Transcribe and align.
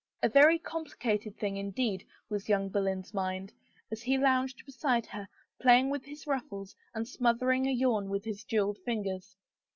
A 0.23 0.29
very 0.29 0.57
complicated 0.57 1.37
thing, 1.37 1.57
indeed, 1.57 2.07
was 2.27 2.49
young 2.49 2.69
Boleyn's 2.69 3.13
mind, 3.13 3.53
as 3.91 4.01
he 4.01 4.17
lounged 4.17 4.63
beside 4.65 5.05
her, 5.05 5.27
playing 5.61 5.91
with 5.91 6.05
his 6.05 6.25
ruffles 6.25 6.75
and 6.95 7.07
smothering 7.07 7.67
a 7.67 7.71
yawn 7.71 8.09
with 8.09 8.25
his 8.25 8.43
jeweled 8.43 8.79
fingers. 8.83 9.35